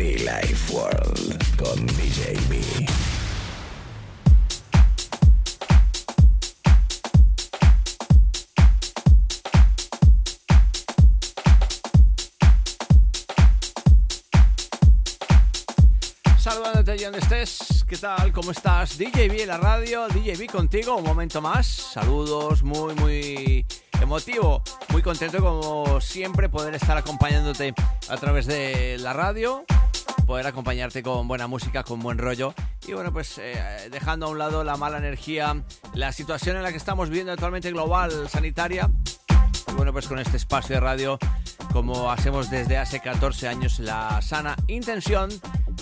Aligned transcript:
Life 0.00 0.72
World 0.72 1.56
con 1.58 1.86
DJ 1.88 2.32
B. 2.48 2.58
Saludándote 16.38 16.96
donde 17.04 17.18
estés, 17.18 17.84
¿qué 17.86 17.98
tal? 17.98 18.32
¿Cómo 18.32 18.52
estás? 18.52 18.96
DJ 18.96 19.28
B 19.28 19.42
en 19.42 19.48
la 19.48 19.58
radio, 19.58 20.08
DJ 20.08 20.36
B 20.36 20.46
contigo, 20.46 20.96
un 20.96 21.04
momento 21.04 21.42
más. 21.42 21.66
Saludos, 21.66 22.62
muy, 22.62 22.94
muy 22.94 23.66
emotivo, 24.00 24.62
muy 24.88 25.02
contento 25.02 25.40
como 25.40 26.00
siempre 26.00 26.48
poder 26.48 26.74
estar 26.74 26.96
acompañándote 26.96 27.74
a 28.08 28.16
través 28.16 28.46
de 28.46 28.96
la 28.98 29.12
radio, 29.12 29.66
poder 30.30 30.46
acompañarte 30.46 31.02
con 31.02 31.26
buena 31.26 31.48
música, 31.48 31.82
con 31.82 31.98
buen 31.98 32.16
rollo 32.16 32.54
y 32.86 32.92
bueno, 32.92 33.12
pues 33.12 33.36
eh, 33.38 33.88
dejando 33.90 34.26
a 34.26 34.28
un 34.28 34.38
lado 34.38 34.62
la 34.62 34.76
mala 34.76 34.98
energía, 34.98 35.60
la 35.92 36.12
situación 36.12 36.56
en 36.56 36.62
la 36.62 36.70
que 36.70 36.76
estamos 36.76 37.08
viviendo 37.08 37.32
actualmente 37.32 37.68
global, 37.72 38.28
sanitaria. 38.28 38.88
Y 39.66 39.72
bueno, 39.72 39.92
pues 39.92 40.06
con 40.06 40.20
este 40.20 40.36
espacio 40.36 40.76
de 40.76 40.80
radio, 40.82 41.18
como 41.72 42.12
hacemos 42.12 42.48
desde 42.48 42.78
hace 42.78 43.00
14 43.00 43.48
años, 43.48 43.80
la 43.80 44.22
sana 44.22 44.54
intención 44.68 45.30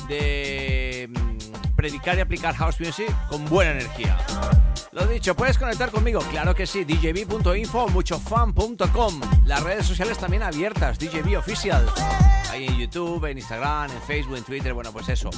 de 0.08 1.10
mm, 1.10 1.74
predicar 1.76 2.16
y 2.16 2.22
aplicar 2.22 2.54
house 2.54 2.80
music 2.80 3.14
con 3.28 3.44
buena 3.50 3.72
energía. 3.72 4.16
Lo 4.98 5.06
dicho, 5.06 5.36
puedes 5.36 5.56
conectar 5.56 5.92
conmigo, 5.92 6.20
claro 6.22 6.56
que 6.56 6.66
sí, 6.66 6.82
djb.info 6.82 7.86
muchofan.com. 7.86 9.20
Las 9.44 9.62
redes 9.62 9.86
sociales 9.86 10.18
también 10.18 10.42
abiertas, 10.42 10.98
DJB 10.98 11.38
Official. 11.38 11.86
Ahí 12.50 12.66
en 12.66 12.78
YouTube, 12.78 13.24
en 13.26 13.38
Instagram, 13.38 13.92
en 13.92 14.02
Facebook, 14.02 14.38
en 14.38 14.42
Twitter, 14.42 14.74
bueno, 14.74 14.90
pues 14.92 15.08
eso. 15.08 15.30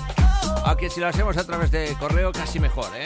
Aunque 0.64 0.88
si 0.88 0.98
lo 0.98 1.08
hacemos 1.08 1.36
a 1.36 1.44
través 1.44 1.70
de 1.70 1.94
correo, 1.98 2.32
casi 2.32 2.58
mejor, 2.58 2.86
¿eh? 2.96 3.04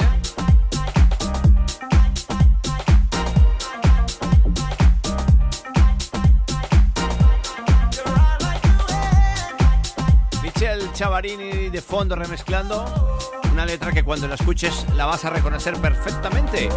Michelle 10.41 10.93
Chavarini 10.93 11.69
de 11.69 11.83
fondo 11.83 12.15
remezclando. 12.15 13.14
Una 13.55 13.67
letra 13.67 13.93
que 13.93 14.03
cuando 14.03 14.27
la 14.27 14.35
escuches 14.35 14.85
la 14.97 15.07
vas 15.07 15.25
a 15.25 15.31
reconocer 15.31 15.77
perfectamente. 15.77 16.69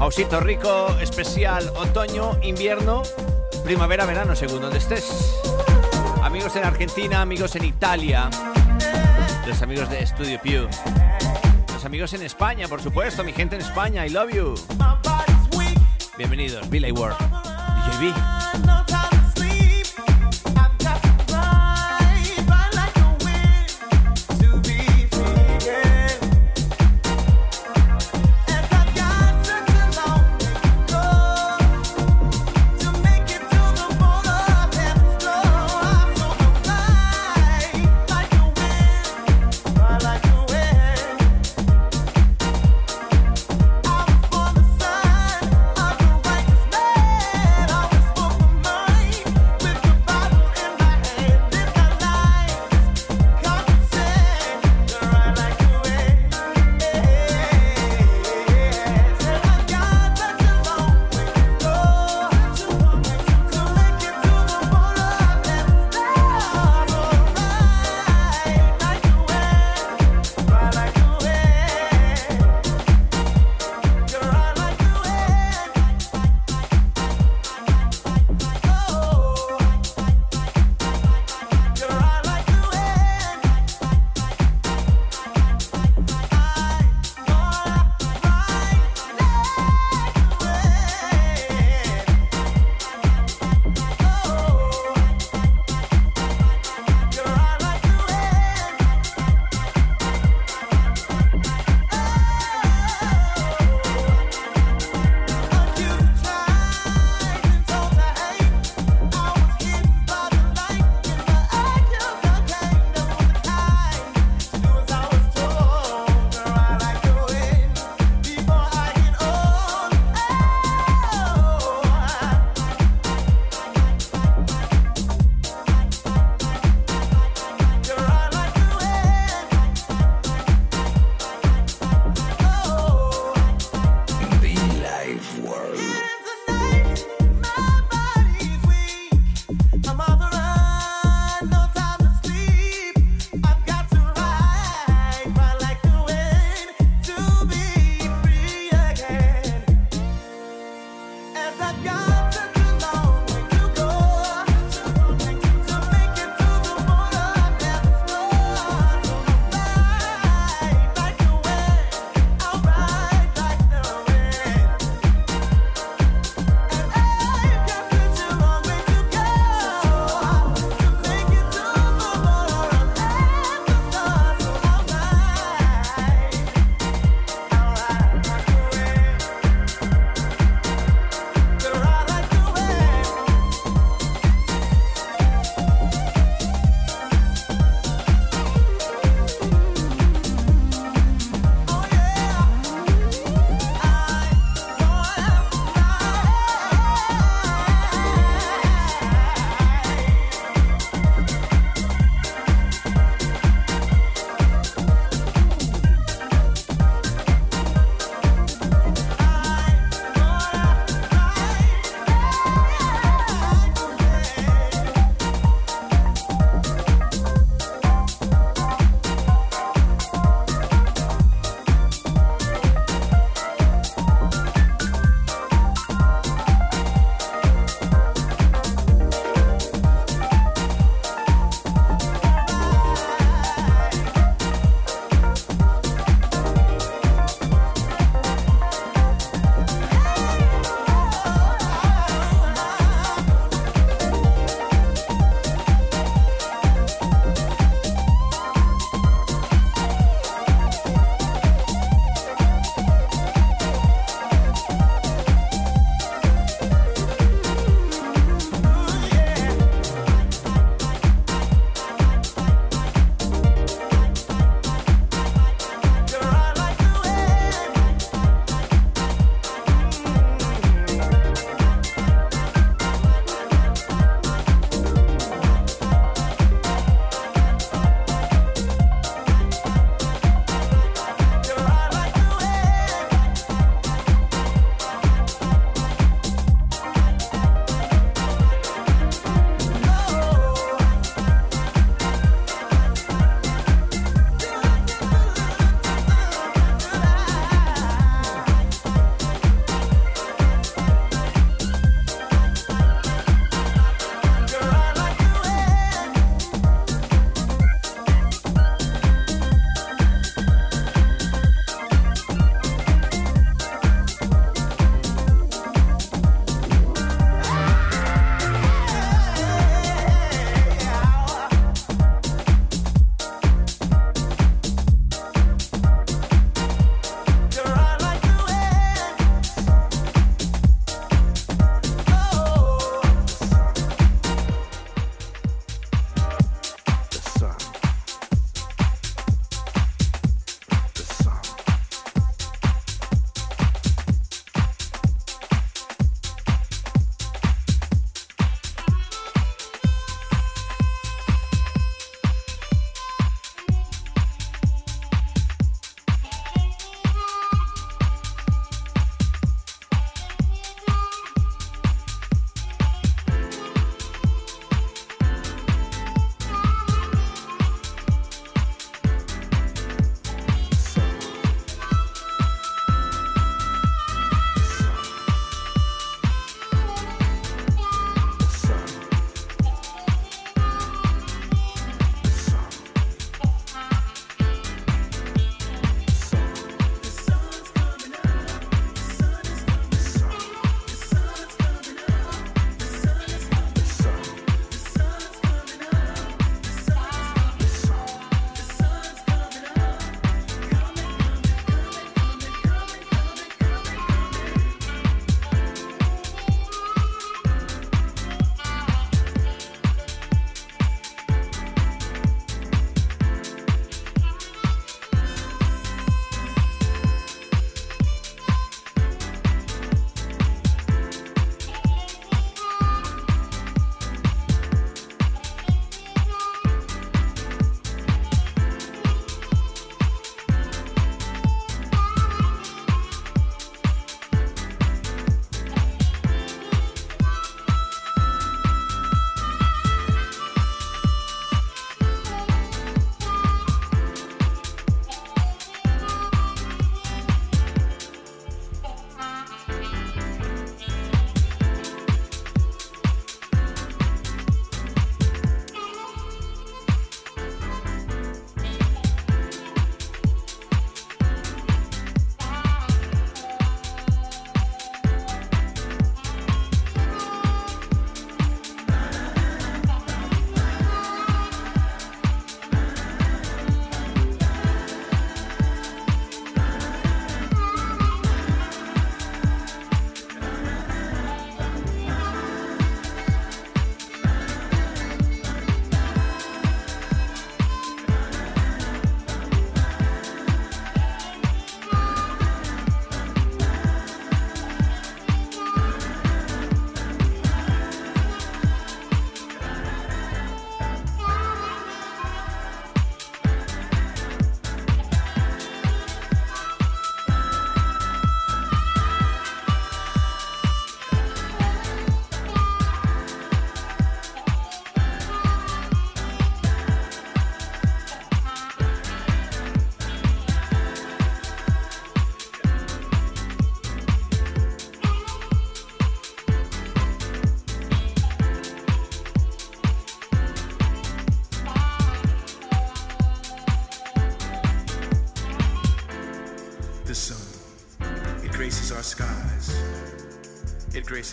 Hausito 0.00 0.40
rico, 0.40 0.96
especial, 1.00 1.70
otoño, 1.76 2.40
invierno, 2.42 3.04
primavera, 3.62 4.04
verano, 4.04 4.34
según 4.34 4.62
donde 4.62 4.78
estés. 4.78 5.40
Amigos 6.24 6.56
en 6.56 6.64
Argentina, 6.64 7.22
amigos 7.22 7.54
en 7.54 7.66
Italia, 7.66 8.30
los 9.46 9.62
amigos 9.62 9.88
de 9.90 10.04
Studio 10.04 10.40
Pew, 10.42 10.66
los 11.72 11.84
amigos 11.84 12.12
en 12.14 12.22
España, 12.22 12.66
por 12.66 12.82
supuesto, 12.82 13.22
mi 13.22 13.32
gente 13.32 13.54
en 13.54 13.60
España, 13.62 14.04
I 14.04 14.10
love 14.10 14.32
you. 14.32 14.54
Bienvenidos, 16.18 16.68
Billy 16.68 16.90
Ward, 16.90 17.14
DJB. 17.16 19.01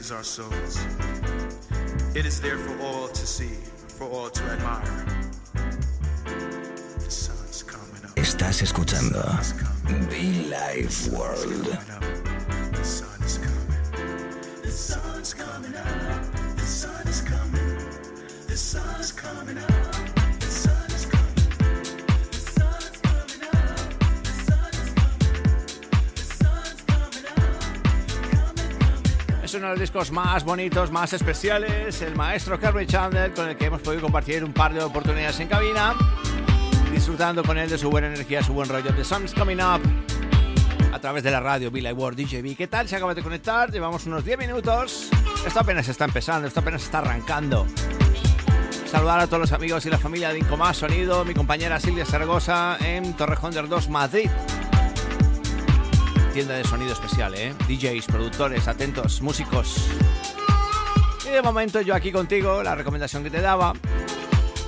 It 0.10 0.16
our 0.16 0.24
souls. 0.24 0.80
It 2.16 2.26
is 2.26 2.42
there 2.42 2.58
for 2.58 2.82
all 2.84 3.10
to 3.10 3.28
see, 3.28 3.54
for 3.98 4.06
all 4.06 4.30
to 4.30 4.44
admire. 4.44 5.06
The 6.98 7.12
sun's 7.12 7.62
coming 7.62 8.04
up. 8.04 8.16
Estás 8.16 8.64
escuchando 8.64 9.22
Life 10.50 11.12
World. 11.12 11.79
Es 29.50 29.56
uno 29.56 29.66
de 29.66 29.72
los 29.72 29.80
discos 29.80 30.12
más 30.12 30.44
bonitos, 30.44 30.92
más 30.92 31.12
especiales, 31.12 32.04
el 32.04 32.16
maestro 32.16 32.60
Kerry 32.60 32.86
Chandler, 32.86 33.34
con 33.34 33.50
el 33.50 33.58
que 33.58 33.66
hemos 33.66 33.82
podido 33.82 34.04
compartir 34.04 34.44
un 34.44 34.54
par 34.54 34.76
de 34.76 34.84
oportunidades 34.84 35.40
en 35.40 35.48
cabina, 35.48 35.96
disfrutando 36.94 37.44
con 37.44 37.58
él 37.58 37.68
de 37.68 37.80
su 37.80 37.90
buena 37.90 38.10
energía, 38.10 38.44
su 38.44 38.54
buen 38.54 38.70
rollo. 38.70 38.94
The 38.94 39.04
Sun's 39.04 39.34
Coming 39.34 39.58
Up, 39.58 39.82
a 40.94 41.00
través 41.00 41.24
de 41.24 41.32
la 41.32 41.40
radio 41.40 41.72
Billy 41.72 41.92
Ward 41.92 42.16
DJB. 42.16 42.56
¿Qué 42.56 42.68
tal? 42.68 42.88
Se 42.88 42.98
acaba 42.98 43.16
de 43.16 43.24
conectar, 43.24 43.72
llevamos 43.72 44.06
unos 44.06 44.24
10 44.24 44.38
minutos. 44.38 45.10
Esto 45.44 45.60
apenas 45.60 45.88
está 45.88 46.06
empezando, 46.06 46.48
esto 46.48 46.60
apenas 46.60 46.84
está 46.84 47.00
arrancando. 47.00 47.66
Saludar 48.86 49.20
a 49.20 49.26
todos 49.26 49.40
los 49.40 49.52
amigos 49.52 49.84
y 49.88 49.90
la 49.90 49.98
familia 49.98 50.30
de 50.32 50.38
Incomás 50.38 50.78
Sonido, 50.78 51.26
mi 51.26 51.34
compañera 51.34 51.80
Silvia 51.80 52.06
Zaragoza 52.06 52.78
en 52.86 53.16
Torrejón 53.16 53.52
del 53.52 53.68
2, 53.68 53.90
Madrid. 53.90 54.30
Tienda 56.40 56.56
de 56.56 56.64
sonido 56.64 56.94
especial, 56.94 57.36
¿eh? 57.36 57.54
DJs, 57.68 58.06
productores, 58.06 58.70
atentos, 58.70 59.22
músicos. 59.22 59.90
Y 61.28 61.32
de 61.32 61.42
momento 61.42 61.82
yo 61.82 61.94
aquí 61.94 62.14
contigo, 62.14 62.64
la 62.64 62.76
recomendación 62.76 63.26
que 63.26 63.30
te 63.30 63.42
daba, 63.42 63.74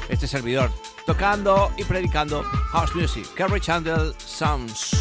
este 0.10 0.28
servidor, 0.28 0.70
tocando 1.06 1.72
y 1.78 1.86
predicando 1.86 2.44
house 2.44 2.94
music, 2.94 3.26
Kerry 3.36 3.62
Chandler 3.62 4.14
Sounds. 4.18 5.01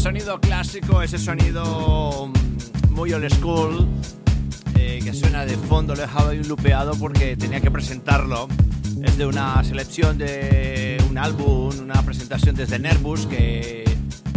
Sonido 0.00 0.40
clásico, 0.40 1.02
ese 1.02 1.18
sonido 1.18 2.28
mm, 2.28 2.94
muy 2.94 3.12
old 3.12 3.30
school, 3.34 3.86
eh, 4.74 4.98
que 5.04 5.12
suena 5.12 5.44
de 5.44 5.58
fondo, 5.58 5.94
lo 5.94 6.00
he 6.00 6.06
dejado 6.06 6.30
ahí 6.30 6.38
un 6.38 6.48
lupeado 6.48 6.94
porque 6.94 7.36
tenía 7.36 7.60
que 7.60 7.70
presentarlo. 7.70 8.48
Es 9.02 9.18
de 9.18 9.26
una 9.26 9.62
selección 9.62 10.16
de 10.16 11.02
un 11.10 11.18
álbum, 11.18 11.78
una 11.80 12.00
presentación 12.02 12.54
desde 12.56 12.78
Nervus 12.78 13.26
que 13.26 13.84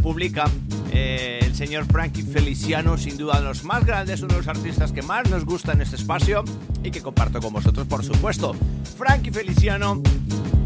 publica 0.01 0.49
eh, 0.91 1.39
el 1.41 1.55
señor 1.55 1.85
Frankie 1.85 2.23
Feliciano, 2.23 2.97
sin 2.97 3.17
duda 3.17 3.39
de 3.39 3.45
los 3.45 3.63
más 3.63 3.85
grandes, 3.85 4.21
uno 4.21 4.33
de 4.33 4.39
los 4.39 4.47
artistas 4.49 4.91
que 4.91 5.01
más 5.01 5.29
nos 5.29 5.45
gusta 5.45 5.71
en 5.71 5.81
este 5.81 5.95
espacio 5.95 6.43
y 6.83 6.91
que 6.91 7.01
comparto 7.01 7.39
con 7.39 7.53
vosotros, 7.53 7.87
por 7.87 8.03
supuesto. 8.03 8.53
Frankie 8.97 9.31
Feliciano, 9.31 10.01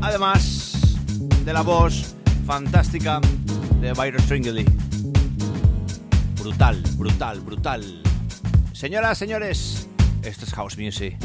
además 0.01 0.97
de 1.45 1.53
la 1.53 1.61
voz 1.61 2.15
fantástica 2.47 3.21
de 3.79 3.93
Byron 3.93 4.21
Stringley. 4.21 4.65
Brutal, 6.47 6.81
brutal, 6.95 7.41
brutal. 7.41 8.01
Señoras, 8.71 9.17
señores, 9.17 9.89
esto 10.23 10.45
es 10.45 10.53
House 10.53 10.77
Music. 10.77 11.17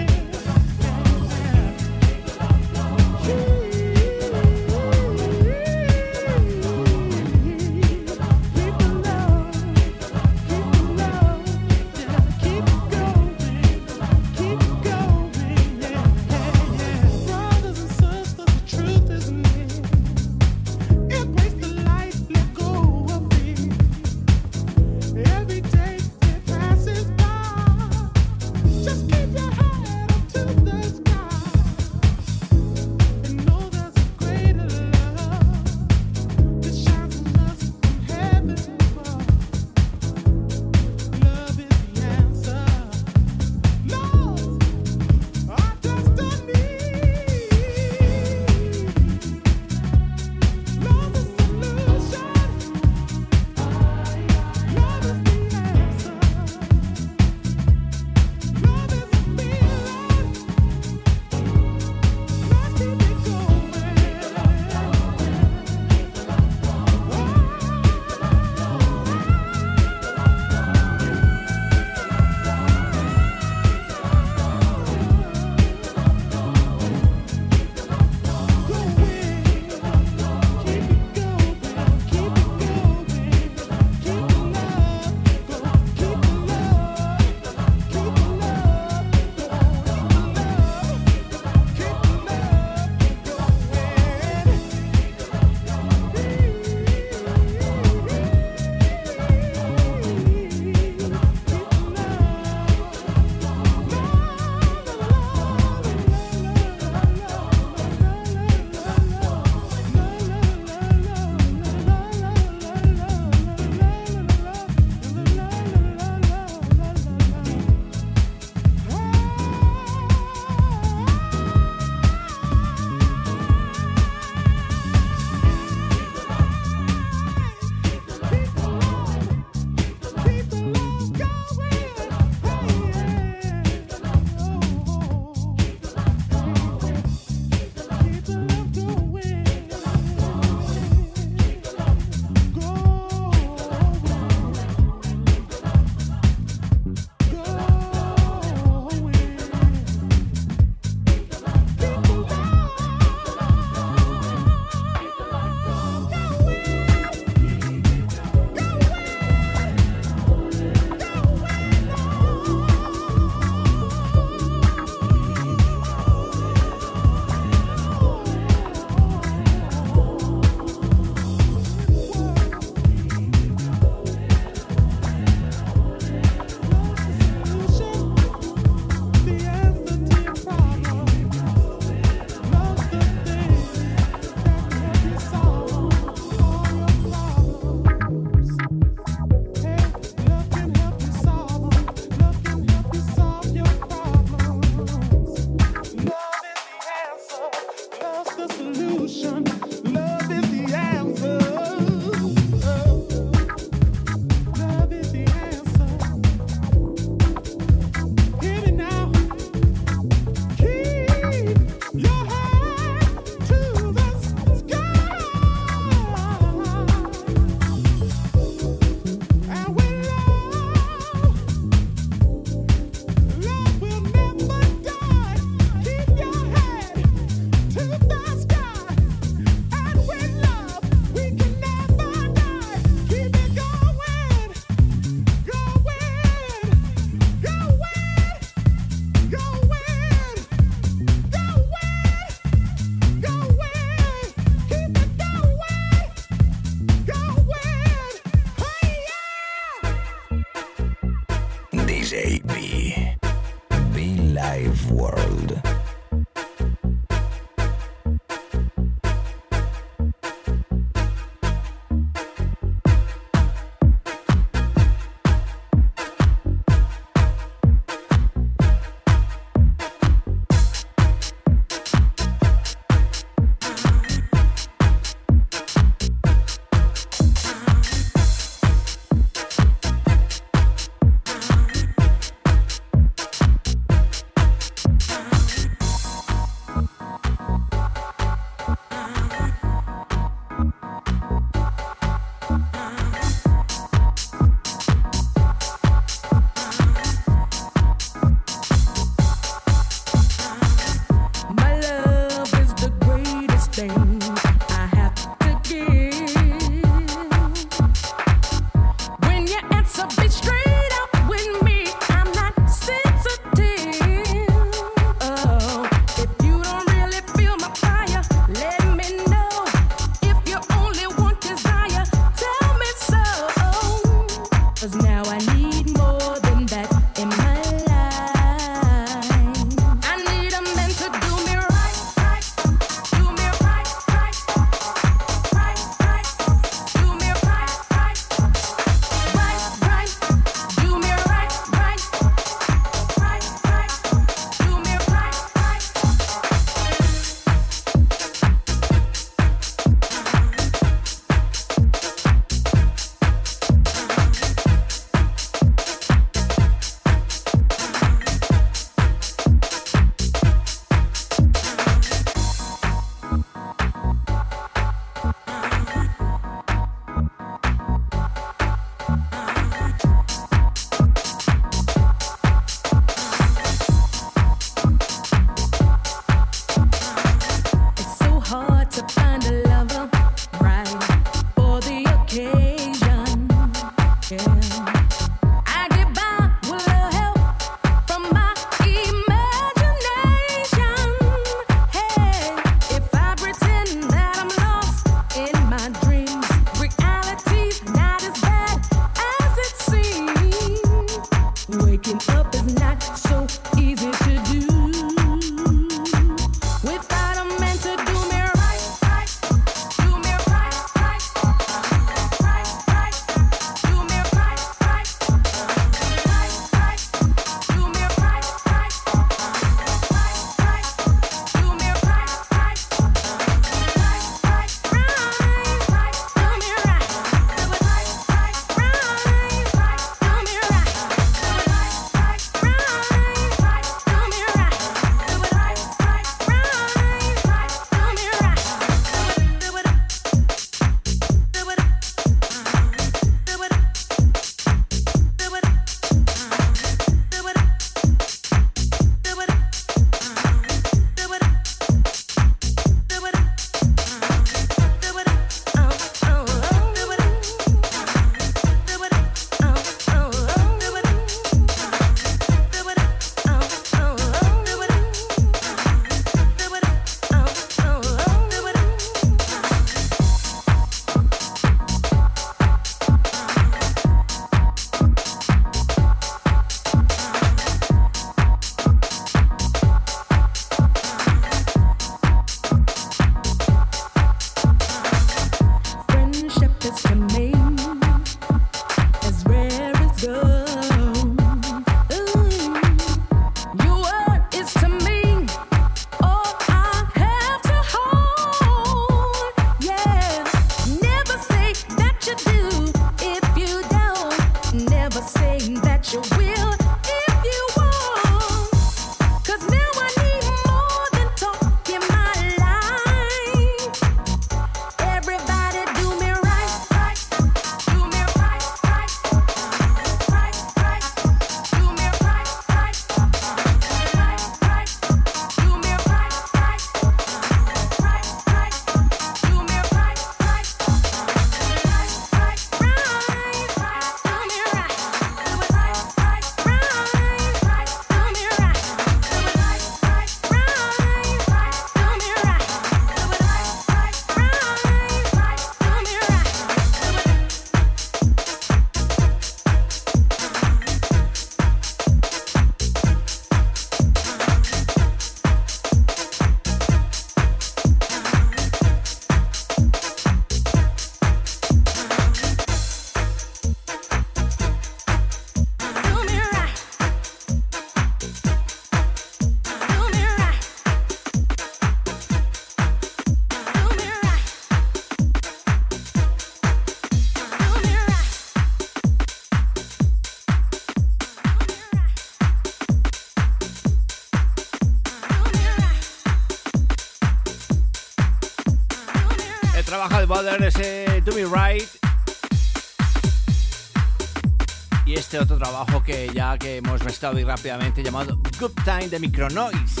Que 596.58 596.76
hemos 596.76 597.02
mezclado 597.04 597.38
y 597.38 597.44
rápidamente 597.44 598.02
llamado 598.02 598.38
Good 598.58 598.72
Time 598.84 599.08
de 599.08 599.18
Micronoise. 599.18 600.00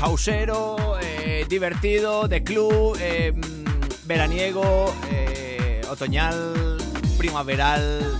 Hausero, 0.00 0.98
eh, 1.00 1.46
divertido, 1.48 2.28
de 2.28 2.42
club, 2.42 2.96
eh, 3.00 3.32
veraniego, 4.04 4.94
eh, 5.10 5.80
otoñal, 5.90 6.78
primaveral, 7.18 8.18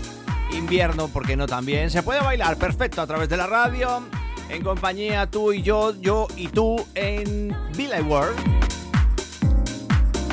invierno, 0.53 1.09
porque 1.09 1.37
no 1.37 1.47
también. 1.47 1.91
Se 1.91 2.03
puede 2.03 2.21
bailar 2.21 2.57
perfecto 2.57 3.01
a 3.01 3.07
través 3.07 3.29
de 3.29 3.37
la 3.37 3.47
radio, 3.47 4.03
en 4.49 4.63
compañía 4.63 5.31
tú 5.31 5.53
y 5.53 5.63
yo, 5.63 5.95
yo 6.01 6.27
y 6.37 6.49
tú 6.49 6.85
en 6.95 7.57
Billy 7.77 8.01
World. 8.01 8.37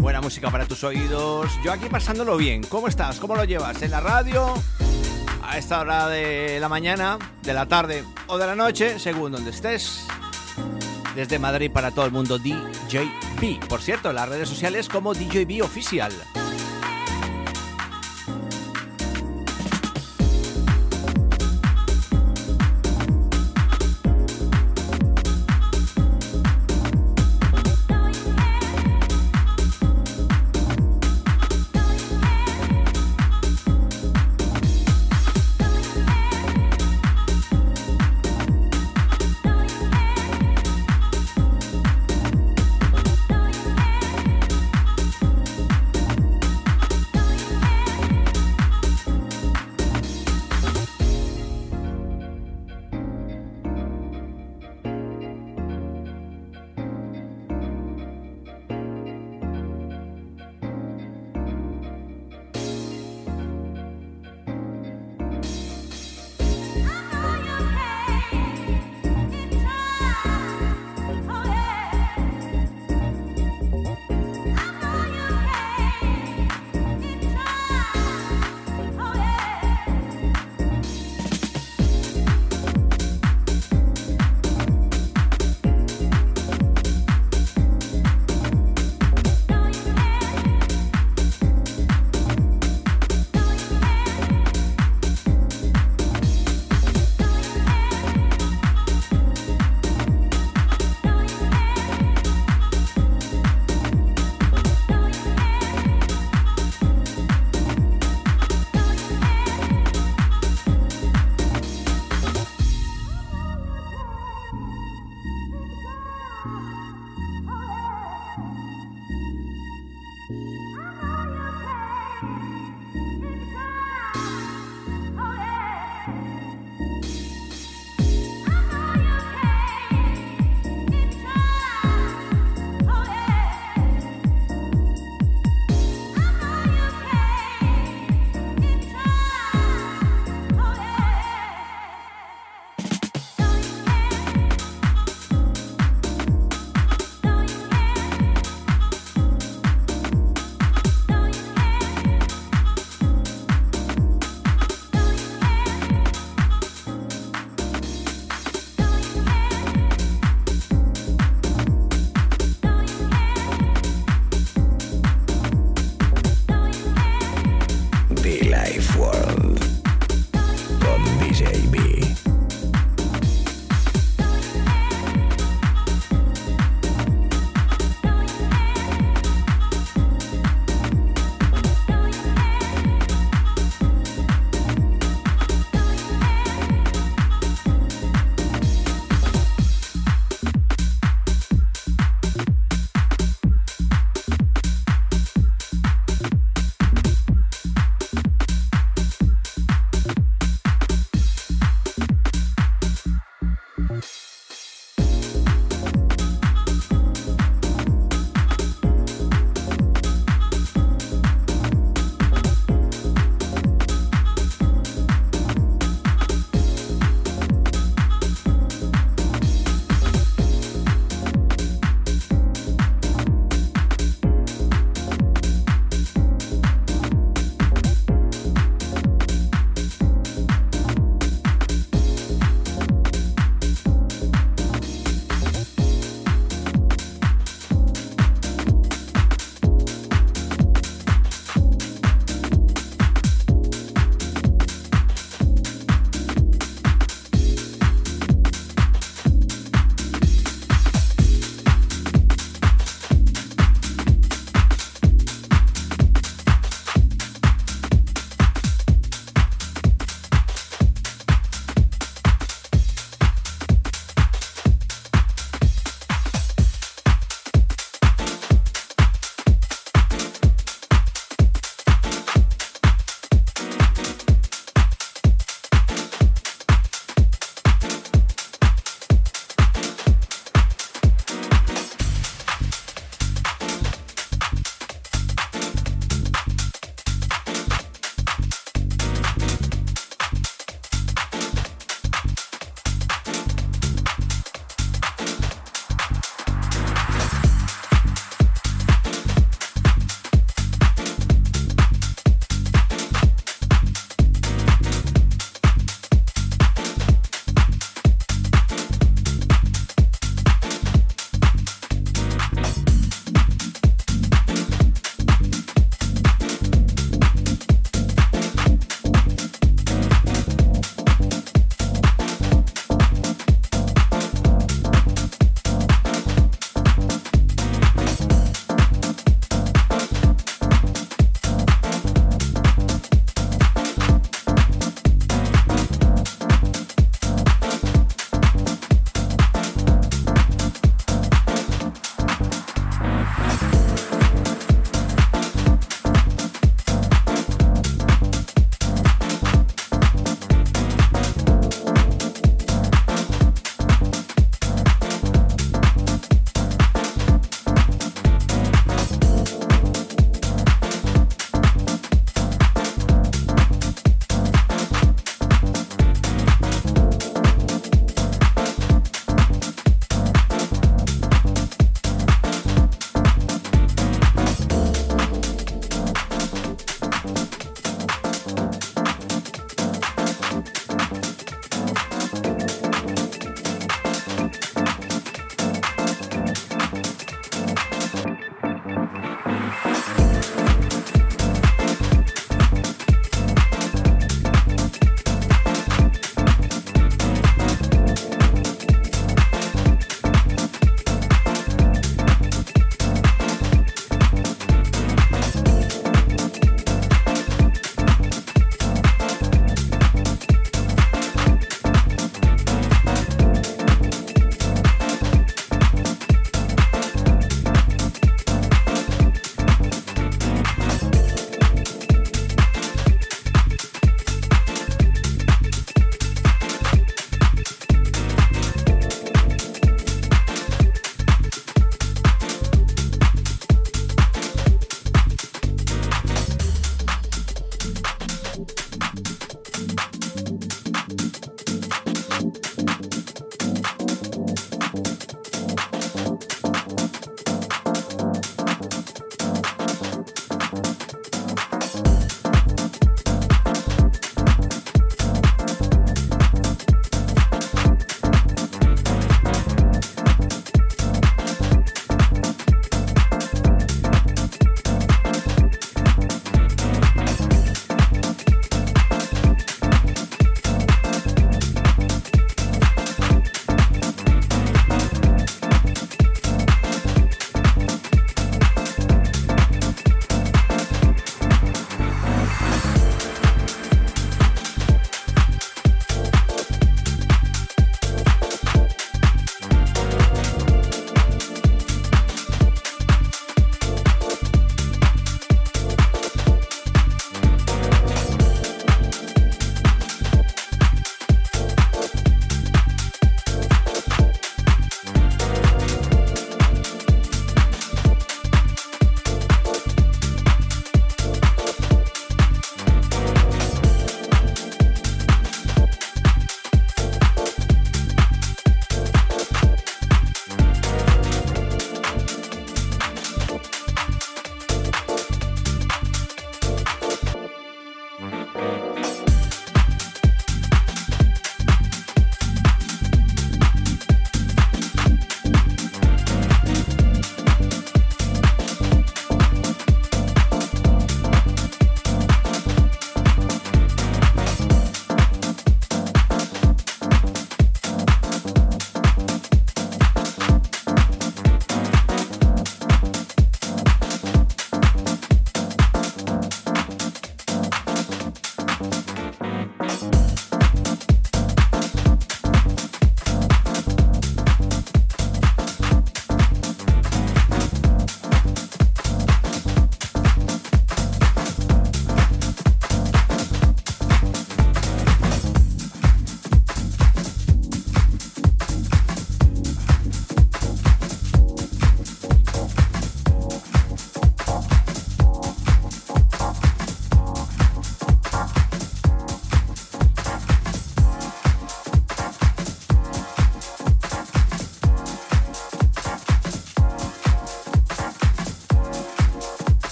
Buena 0.00 0.20
música 0.20 0.50
para 0.50 0.64
tus 0.66 0.84
oídos. 0.84 1.50
Yo 1.64 1.72
aquí 1.72 1.88
pasándolo 1.88 2.36
bien. 2.36 2.62
¿Cómo 2.62 2.88
estás? 2.88 3.18
¿Cómo 3.18 3.34
lo 3.34 3.44
llevas? 3.44 3.82
¿En 3.82 3.90
la 3.90 4.00
radio? 4.00 4.54
Esta 5.58 5.80
hora 5.80 6.06
de 6.06 6.60
la 6.60 6.68
mañana, 6.68 7.18
de 7.42 7.52
la 7.52 7.66
tarde 7.66 8.04
o 8.28 8.38
de 8.38 8.46
la 8.46 8.54
noche, 8.54 9.00
según 9.00 9.32
donde 9.32 9.50
estés. 9.50 10.06
Desde 11.16 11.40
Madrid 11.40 11.68
para 11.68 11.90
todo 11.90 12.06
el 12.06 12.12
mundo, 12.12 12.38
DJB. 12.38 13.66
Por 13.68 13.82
cierto, 13.82 14.12
las 14.12 14.28
redes 14.28 14.48
sociales 14.48 14.88
como 14.88 15.14
DJB 15.14 15.64
Oficial. 15.64 16.12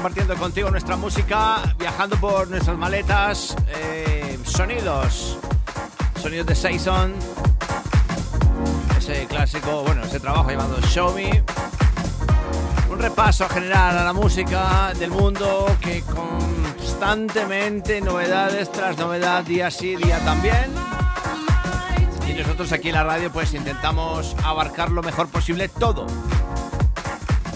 Compartiendo 0.00 0.34
contigo 0.36 0.70
nuestra 0.70 0.96
música, 0.96 1.74
viajando 1.78 2.16
por 2.16 2.48
nuestras 2.48 2.74
maletas, 2.78 3.54
eh, 3.68 4.38
sonidos, 4.44 5.36
sonidos 6.22 6.46
de 6.46 6.54
Saison, 6.54 7.12
ese 8.96 9.26
clásico, 9.26 9.82
bueno, 9.82 10.02
ese 10.02 10.18
trabajo 10.18 10.50
llamado 10.50 10.80
Show 10.80 11.12
Me. 11.12 11.44
Un 12.90 12.98
repaso 12.98 13.46
general 13.50 13.98
a 13.98 14.04
la 14.04 14.14
música 14.14 14.94
del 14.98 15.10
mundo 15.10 15.66
que 15.82 16.02
constantemente, 16.02 18.00
novedades 18.00 18.72
tras 18.72 18.96
novedad, 18.96 19.44
día 19.44 19.70
sí, 19.70 19.96
día 19.96 20.18
también. 20.20 20.72
Y 22.26 22.32
nosotros 22.32 22.72
aquí 22.72 22.88
en 22.88 22.94
la 22.94 23.04
radio 23.04 23.30
pues 23.30 23.52
intentamos 23.52 24.34
abarcar 24.44 24.90
lo 24.92 25.02
mejor 25.02 25.28
posible 25.28 25.68
todo. 25.68 26.06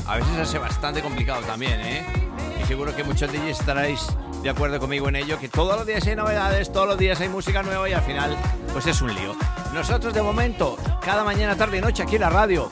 A 0.06 0.16
veces 0.16 0.36
hace 0.36 0.58
bastante 0.58 1.00
complicado 1.00 1.40
también, 1.44 1.80
¿eh? 1.80 2.24
Seguro 2.66 2.96
que 2.96 3.04
muchos 3.04 3.30
de 3.30 3.38
ellos 3.38 3.60
estaréis 3.60 4.06
de 4.42 4.50
acuerdo 4.50 4.78
conmigo 4.78 5.08
en 5.08 5.16
ello, 5.16 5.38
que 5.38 5.48
todos 5.48 5.76
los 5.76 5.86
días 5.86 6.06
hay 6.06 6.16
novedades, 6.16 6.72
todos 6.72 6.86
los 6.86 6.98
días 6.98 7.20
hay 7.20 7.28
música 7.28 7.62
nueva 7.62 7.88
y 7.88 7.92
al 7.92 8.02
final 8.02 8.36
pues 8.72 8.86
es 8.86 9.00
un 9.00 9.14
lío. 9.14 9.34
Nosotros 9.72 10.12
de 10.12 10.22
momento, 10.22 10.76
cada 11.02 11.24
mañana, 11.24 11.56
tarde 11.56 11.78
y 11.78 11.80
noche 11.80 12.02
aquí 12.02 12.16
en 12.16 12.22
la 12.22 12.30
radio, 12.30 12.68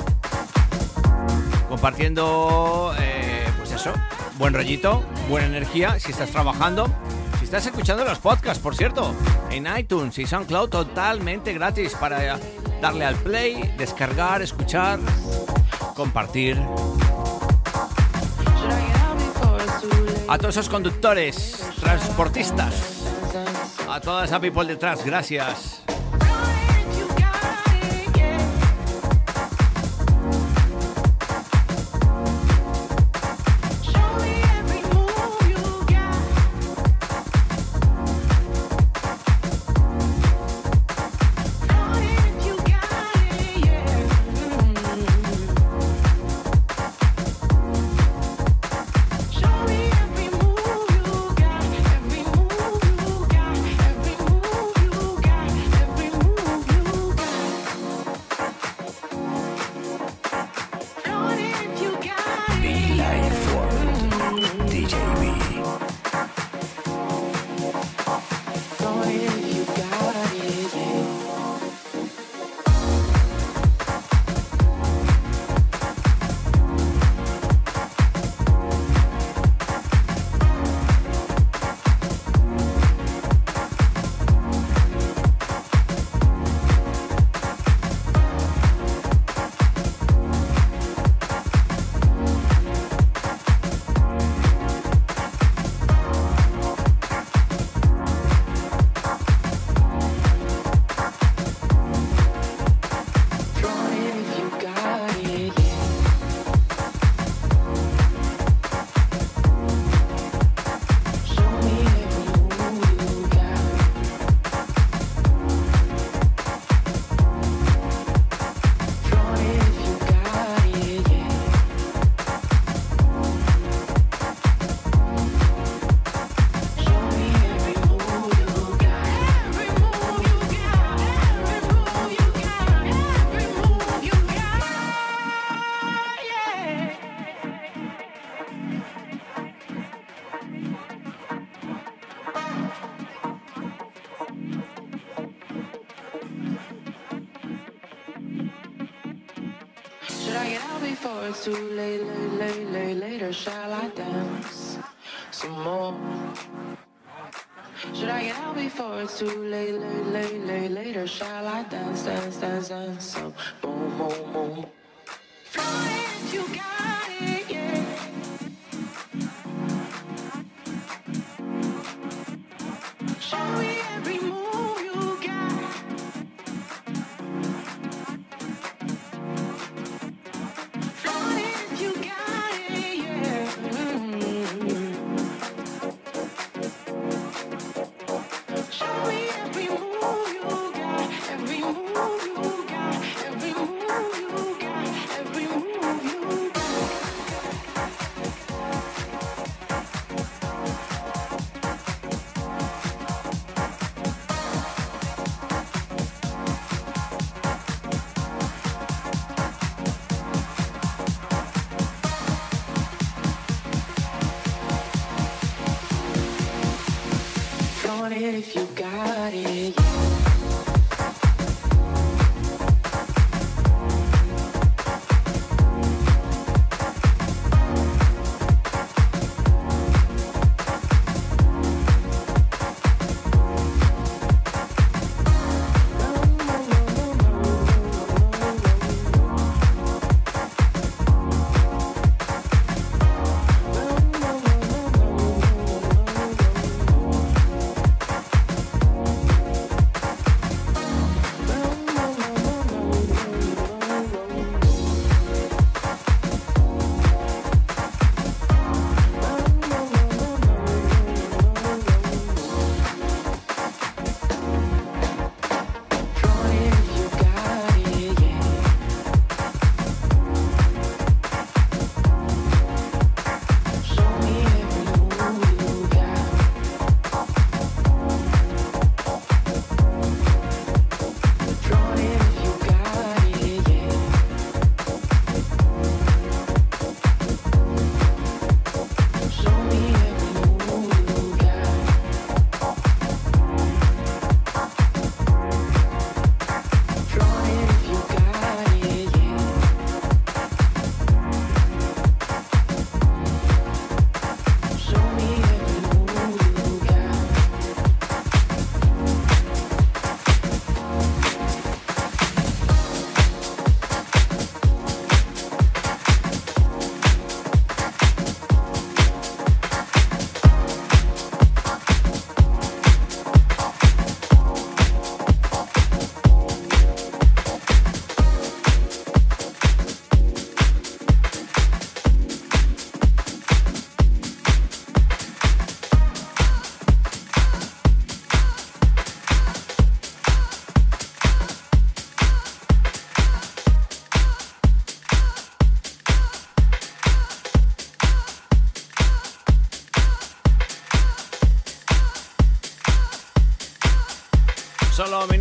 compartiendo, 1.68 2.95
eh, 2.99 3.47
pues 3.57 3.72
eso, 3.72 3.93
buen 4.38 4.55
rollito, 4.55 5.03
buena 5.28 5.47
energía, 5.47 5.99
si 5.99 6.12
estás 6.12 6.30
trabajando, 6.30 6.90
si 7.38 7.45
estás 7.45 7.64
escuchando 7.66 8.05
los 8.05 8.18
podcasts, 8.18 8.62
por 8.62 8.76
cierto, 8.76 9.14
en 9.51 9.66
iTunes 9.78 10.18
y 10.18 10.26
SoundCloud 10.26 10.68
totalmente 10.68 11.53
gratis 11.53 11.95
para 11.95 12.38
darle 12.80 13.05
al 13.05 13.16
play, 13.16 13.74
descargar, 13.78 14.43
escuchar, 14.43 14.99
compartir. 15.95 16.61
A 20.33 20.39
todos 20.39 20.57
esos 20.57 20.70
conductores, 20.70 21.62
transportistas, 21.78 23.05
a 23.87 24.01
toda 24.01 24.24
esa 24.24 24.41
people 24.41 24.64
detrás, 24.64 25.05
gracias. 25.05 25.82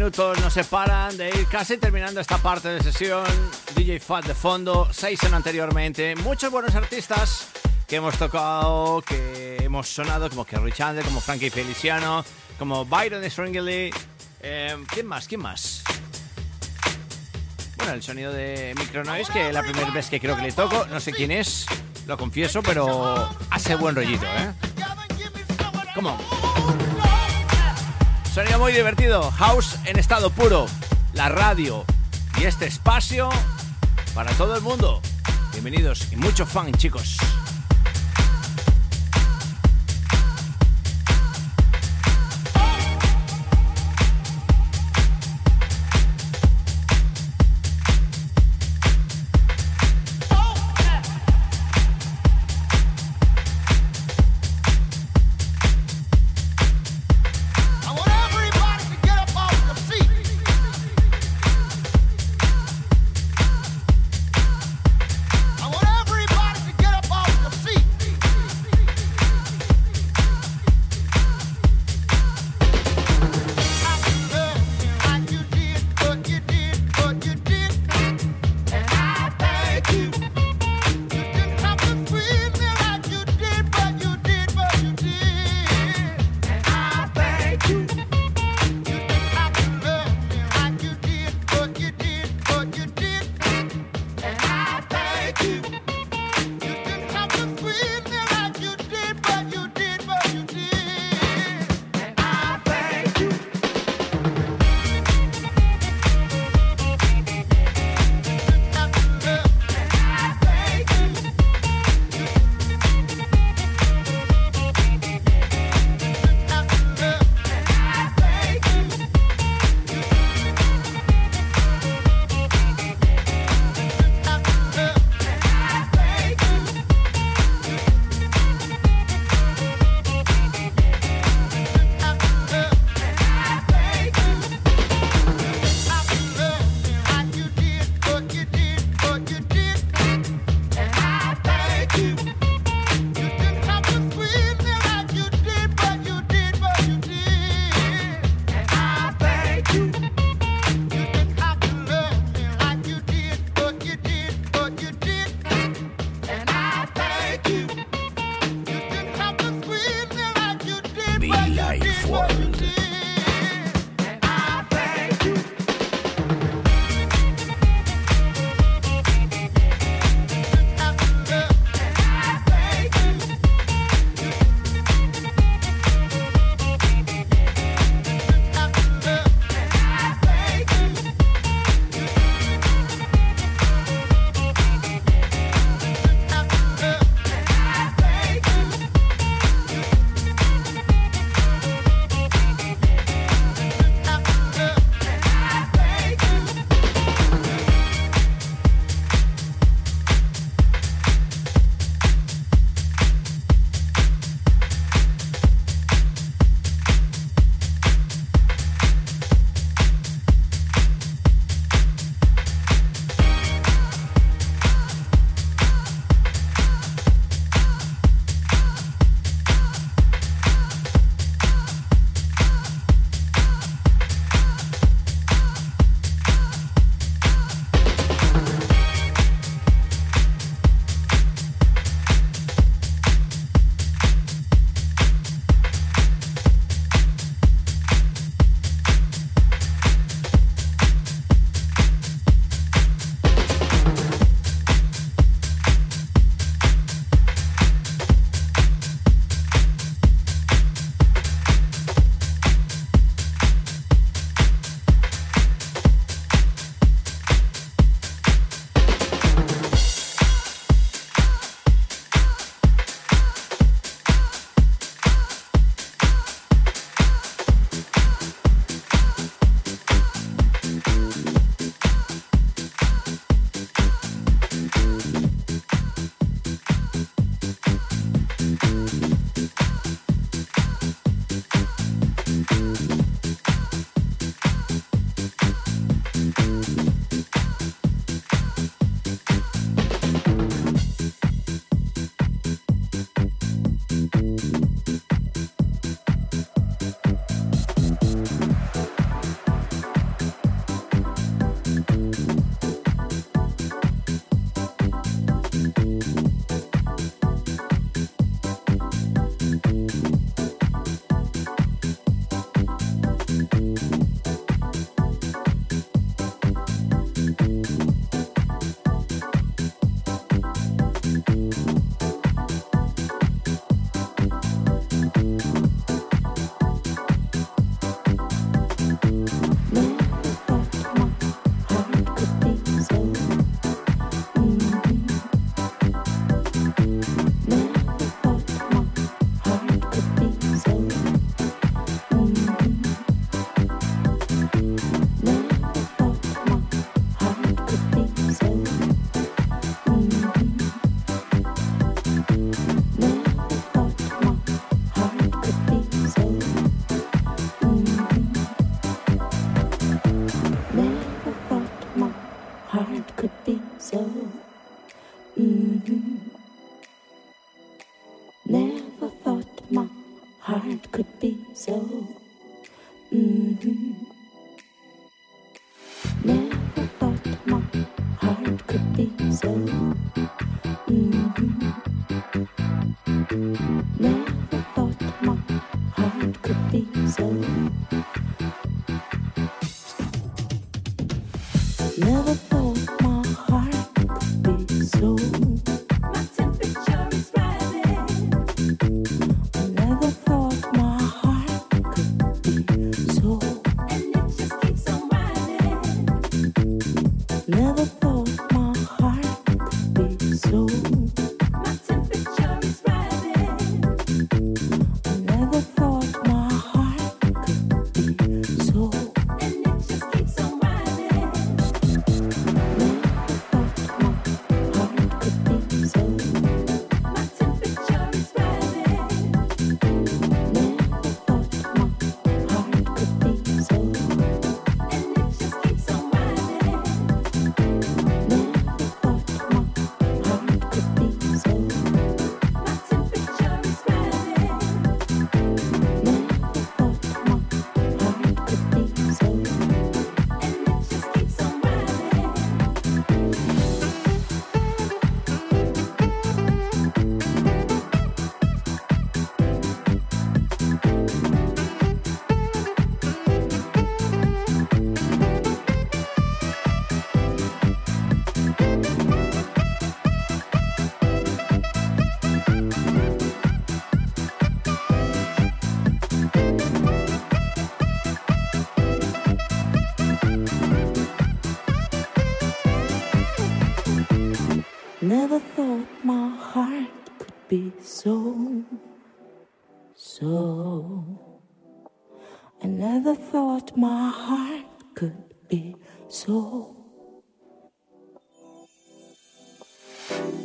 Minutos 0.01 0.39
nos 0.41 0.51
separan 0.51 1.15
de 1.15 1.29
ir 1.29 1.45
casi 1.45 1.77
terminando 1.77 2.19
esta 2.21 2.39
parte 2.39 2.69
de 2.69 2.81
sesión. 2.81 3.23
DJ 3.75 3.99
Fat 3.99 4.25
de 4.25 4.33
fondo, 4.33 4.91
Season 4.91 5.31
anteriormente. 5.31 6.15
Muchos 6.15 6.51
buenos 6.51 6.73
artistas 6.73 7.49
que 7.87 7.97
hemos 7.97 8.17
tocado, 8.17 9.03
que 9.03 9.57
hemos 9.61 9.87
sonado, 9.87 10.27
como 10.27 10.43
Kerry 10.43 10.71
Chandler, 10.71 11.05
como 11.05 11.21
Frankie 11.21 11.51
Feliciano, 11.51 12.25
como 12.57 12.83
Byron 12.83 13.23
Stringley. 13.29 13.91
Eh, 14.39 14.75
¿Quién 14.91 15.05
más? 15.05 15.27
¿Quién 15.27 15.41
más? 15.41 15.83
Bueno, 17.77 17.93
el 17.93 18.01
sonido 18.01 18.33
de 18.33 18.73
Micronoise, 18.79 19.31
que 19.31 19.53
la 19.53 19.61
primera 19.61 19.91
vez 19.91 20.09
que 20.09 20.19
creo 20.19 20.35
que 20.35 20.41
le 20.41 20.51
toco, 20.51 20.87
no 20.87 20.99
sé 20.99 21.11
quién 21.11 21.29
es, 21.29 21.67
lo 22.07 22.17
confieso, 22.17 22.63
pero 22.63 23.29
hace 23.51 23.75
buen 23.75 23.95
rollito, 23.95 24.25
¿eh? 24.25 24.51
¿Cómo? 25.93 26.17
Sonido 28.33 28.59
muy 28.59 28.71
divertido, 28.71 29.29
house 29.31 29.75
en 29.83 29.99
estado 29.99 30.29
puro, 30.29 30.65
la 31.11 31.27
radio 31.27 31.83
y 32.39 32.45
este 32.45 32.65
espacio 32.65 33.29
para 34.15 34.31
todo 34.31 34.55
el 34.55 34.61
mundo. 34.61 35.01
Bienvenidos 35.51 36.07
y 36.13 36.15
mucho 36.15 36.45
fan, 36.45 36.71
chicos. 36.71 37.17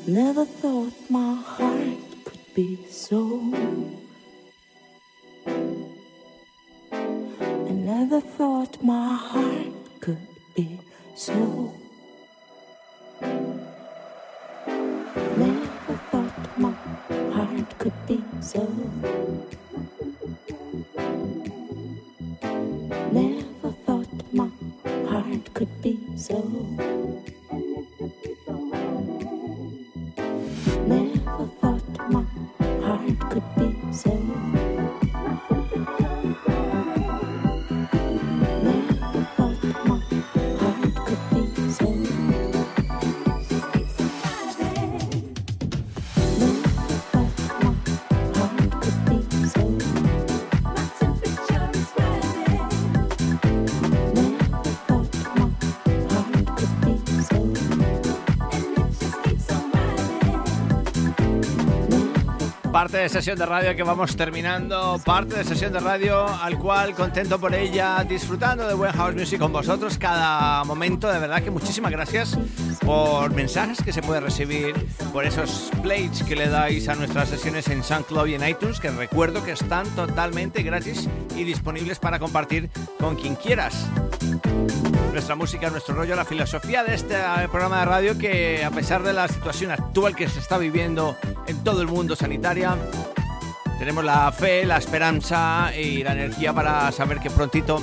Never 0.09 0.45
thought 0.45 0.93
my 1.11 1.35
heart 1.35 1.99
could 2.25 2.55
be 2.55 2.79
so. 2.89 3.43
I 7.43 7.73
never 7.73 8.21
thought 8.21 8.81
my 8.85 9.15
heart 9.17 9.75
could 10.01 10.25
be 10.55 10.79
so. 11.17 11.75
Never 15.37 15.97
thought 16.13 16.57
my 16.57 16.73
heart 17.33 17.79
could 17.79 18.07
be 18.07 18.23
so. 18.41 18.63
Never 23.11 23.73
thought 23.85 24.33
my 24.33 24.51
heart 25.11 25.53
could 25.53 25.83
be 25.83 25.99
so 26.17 26.97
my 32.09 32.25
heart 32.83 33.31
could 33.31 33.43
be 33.57 33.93
saved. 33.93 34.86
Sesión 63.09 63.39
de 63.39 63.47
radio 63.47 63.77
que 63.77 63.83
vamos 63.83 64.17
terminando, 64.17 65.01
parte 65.05 65.37
de 65.37 65.45
sesión 65.45 65.73
de 65.73 65.81
radio 65.81 66.27
al 66.27 66.59
cual 66.59 66.95
contento 66.95 67.39
por 67.39 67.55
ella, 67.55 68.05
disfrutando 68.05 68.67
de 68.67 68.75
buen 68.75 68.93
house 68.93 69.15
music 69.15 69.39
con 69.39 69.53
vosotros 69.53 69.99
cada 69.99 70.65
momento, 70.65 71.13
de 71.13 71.19
verdad 71.19 71.43
que 71.43 71.51
muchísimas 71.51 71.93
gracias 71.93 72.39
por 72.85 73.33
mensajes 73.33 73.83
que 73.83 73.93
se 73.93 74.03
puede 74.03 74.21
recibir, 74.21 74.75
por 75.13 75.25
esos 75.25 75.71
plays 75.83 76.23
que 76.23 76.37
le 76.37 76.49
dais 76.49 76.89
a 76.89 76.95
nuestras 76.95 77.29
sesiones 77.29 77.69
en 77.69 77.83
SoundCloud 77.83 78.27
y 78.27 78.35
en 78.35 78.49
iTunes, 78.49 78.81
que 78.81 78.91
recuerdo 78.91 79.45
que 79.45 79.53
están 79.53 79.87
totalmente 79.95 80.63
gratis 80.63 81.09
y 81.37 81.45
disponibles 81.45 81.99
para 81.99 82.19
compartir 82.19 82.71
con 82.99 83.17
quien 83.17 83.37
quieras. 83.37 83.87
Nuestra 85.13 85.35
música, 85.35 85.71
nuestro 85.71 85.95
rollo, 85.95 86.15
la 86.15 86.25
filosofía 86.25 86.85
de 86.85 86.95
este 86.95 87.17
programa 87.51 87.81
de 87.81 87.85
radio 87.85 88.19
que 88.19 88.65
a 88.65 88.71
pesar 88.71 89.03
de 89.03 89.13
la 89.13 89.29
situación 89.29 89.71
actual 89.71 90.15
que 90.15 90.29
se 90.29 90.41
está 90.41 90.59
viviendo 90.59 91.17
en 91.47 91.63
todo 91.65 91.83
el 91.83 91.89
mundo 91.89 92.17
sanitaria, 92.17 92.77
tenemos 93.79 94.05
la 94.05 94.31
fe, 94.33 94.65
la 94.65 94.79
esperanza 94.79 95.71
y 95.77 96.03
la 96.03 96.13
energía 96.13 96.53
para 96.53 96.91
saber 96.93 97.19
que 97.21 97.31
prontito 97.31 97.81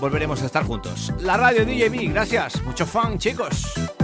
volveremos 0.00 0.42
a 0.42 0.46
estar 0.46 0.64
juntos. 0.64 1.12
La 1.20 1.36
radio 1.36 1.64
DJB, 1.64 2.12
gracias, 2.12 2.62
mucho 2.62 2.86
fan 2.86 3.18
chicos. 3.18 3.97